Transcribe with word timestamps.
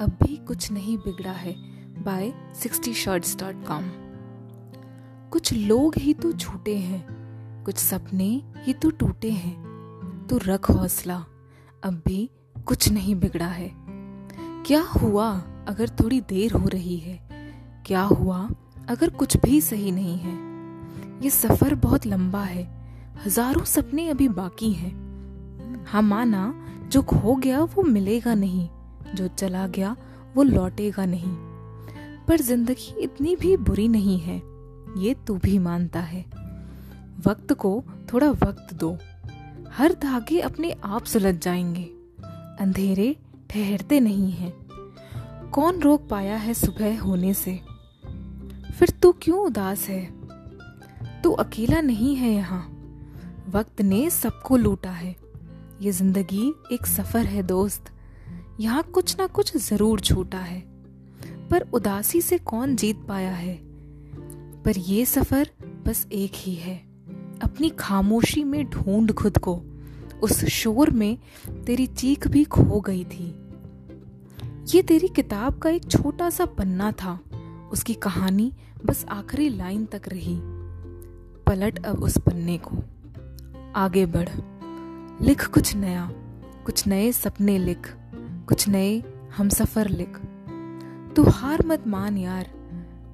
अब 0.00 0.16
भी 0.22 0.36
कुछ 0.36 0.70
नहीं 0.72 0.96
बिगड़ा 0.98 1.32
है 1.32 1.52
by 2.04 2.32
sixty 2.54 2.92
shirts 2.94 3.36
dot 3.36 3.66
com 3.66 3.90
कुछ 5.32 5.52
लोग 5.52 5.96
ही 5.98 6.14
तो 6.14 6.32
छूटे 6.32 6.76
हैं, 6.76 7.64
कुछ 7.64 7.76
सपने 7.76 8.28
ही 8.56 8.72
तो 8.72 8.90
टूटे 8.90 9.30
हैं। 9.30 10.26
तो 10.26 10.38
रख 10.44 10.70
हौसला 10.70 11.16
अब 11.84 12.02
भी 12.06 12.30
कुछ 12.66 12.90
नहीं 12.92 13.14
बिगड़ा 13.14 13.46
है। 13.46 13.70
क्या 14.66 14.82
हुआ 14.82 15.28
अगर 15.68 15.88
थोड़ी 16.00 16.20
देर 16.20 16.52
हो 16.52 16.68
रही 16.68 16.96
है? 16.96 17.20
क्या 17.86 18.02
हुआ 18.02 18.40
अगर 18.88 19.10
कुछ 19.10 19.36
भी 19.36 19.60
सही 19.60 19.90
नहीं 19.90 20.18
है? 20.18 20.34
ये 21.24 21.30
सफ़र 21.30 21.74
बहुत 21.74 22.06
लंबा 22.06 22.44
है, 22.44 22.68
हज़ारों 23.26 23.64
सपने 23.66 24.08
अभी 24.08 24.28
बाकी 24.28 24.72
हैं। 24.72 25.84
हाँ 25.86 26.02
माना 26.02 26.52
जो 26.88 27.02
खो 27.02 27.36
गया 27.36 27.62
वो 27.64 27.82
मिलेगा 27.82 28.34
नहीं। 28.34 28.68
जो 29.14 29.28
चला 29.28 29.66
गया, 29.66 29.96
वो 30.34 30.42
लौटेगा 30.42 31.04
नहीं। 31.06 31.36
पर 32.28 32.40
ज़िंदगी 32.40 33.00
इतनी 33.00 33.36
भी 33.36 33.56
बुरी 33.56 33.88
नहीं 33.88 34.18
है, 34.18 34.42
ये 34.98 35.16
तू 35.26 35.34
भी 35.34 35.58
मानता 35.58 36.00
है। 36.00 36.24
वक्त 37.26 37.52
को 37.52 37.84
थोड़ा 38.12 38.30
वक्त 38.30 38.74
दो। 38.74 38.98
हर 39.70 39.92
धागे 39.92 40.40
अपने 40.40 40.72
आप 40.84 41.04
सुलझ 41.04 41.42
जाएँगे। 41.44 41.84
अंधेरे 42.60 43.16
ठहरते 43.50 44.00
नहीं 44.00 44.30
हैं। 44.30 44.60
कौन 45.50 45.80
रोक 45.80 46.08
पाया 46.08 46.36
है 46.36 46.54
सुबह 46.54 47.00
होने 47.00 47.34
से? 47.34 47.60
फिर 48.78 48.90
तू 48.90 49.12
क्यों 49.12 49.38
उदास 49.38 49.88
है? 49.88 50.20
तू 51.22 51.30
अकेला 51.32 51.80
नहीं 51.80 52.16
है 52.16 52.32
यहाँ। 52.32 52.76
वक्त 53.48 53.82
ने 53.82 54.10
सबको 54.10 54.56
लूटा 54.56 54.90
है। 54.90 55.16
ये 55.82 55.92
ज़िंदगी 55.92 56.54
एक 56.72 56.86
सफ़र 56.86 57.26
है, 57.26 57.42
दोस्त। 57.42 57.90
यहाँ 58.60 58.82
कुछ 58.82 59.18
ना 59.18 59.26
कुछ 59.26 59.56
ज़रूर 59.56 60.00
छूटा 60.00 60.38
है। 60.38 60.60
पर 61.50 61.60
उदासी 61.72 62.20
से 62.20 62.38
कौन 62.38 62.76
जीत 62.76 62.96
पाया 63.08 63.30
है? 63.30 63.60
पर 64.62 64.78
ये 64.78 65.04
सफ़र 65.04 65.50
बस 65.86 66.06
एक 66.12 66.32
ही 66.34 66.54
है। 66.54 66.76
अपनी 67.42 67.68
खामोशी 67.68 68.44
में 68.44 68.70
ढूंढ 68.70 69.12
खुद 69.12 69.38
को। 69.38 69.62
उस 70.22 70.44
शोर 70.44 70.90
में 70.90 71.18
तेरी 71.66 71.86
चीख 71.86 72.28
भी 72.28 72.44
खो 72.44 72.80
गई 72.80 73.04
थी। 73.04 73.34
ये 74.74 74.82
तेरी 74.82 75.08
किताब 75.08 75.58
का 75.58 75.70
एक 75.70 75.90
छोटा 75.90 76.30
सा 76.30 76.44
पन्ना 76.44 76.92
था। 76.92 77.20
उसकी 77.72 77.94
कहानी 77.94 78.52
बस 78.86 79.04
आखिरी 79.04 79.48
लाइन 79.48 79.86
तक 79.86 80.02
रही। 80.08 80.40
पलट 81.46 81.86
अब 81.86 82.02
उस 82.02 82.18
पन्ने 82.18 82.58
को। 82.58 82.76
आगे 83.76 84.06
बढ़। 84.06 84.28
लिख 85.22 85.46
कुछ 85.46 85.76
नया। 85.76 86.10
कुछ 86.66 86.86
नए 86.86 87.12
सपने 87.12 87.58
लिख। 87.58 87.96
कुछ 88.50 88.68
नए 88.68 89.02
हम 89.36 89.48
सफ़र 89.48 89.88
लिख। 89.88 90.16
तू 91.16 91.22
हार 91.22 91.66
मत 91.66 91.86
मान 91.86 92.16
यार, 92.18 92.46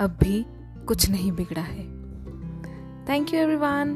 अब 0.00 0.16
भी 0.22 0.44
कुछ 0.86 1.10
नहीं 1.10 1.32
बिगड़ा 1.32 1.62
है। 1.62 1.84
Thank 3.08 3.34
you 3.34 3.40
everyone 3.40 3.94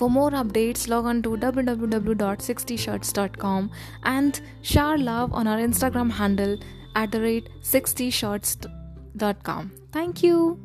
for 0.00 0.10
more 0.10 0.34
updates 0.34 0.88
log 0.88 1.06
on 1.06 1.22
to 1.22 1.34
W 1.36 1.62
W 1.62 1.86
W 1.86 2.14
dot 2.14 2.40
sixty 2.40 2.76
shirts 2.76 3.14
dot 3.16 3.36
com 3.36 3.68
and 4.06 4.34
share 4.64 4.98
love 4.98 5.32
on 5.32 5.48
our 5.48 5.60
Instagram 5.60 6.10
handle 6.10 6.58
at 6.98 7.10
the 7.10 7.16
rate 7.16 7.48
sixty 7.64 8.10
shirts 8.10 8.58
dot 9.16 9.42
com 9.46 9.68
thank 9.96 10.24
you 10.24 10.58